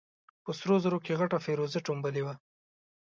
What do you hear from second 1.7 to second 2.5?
ټومبلې وه.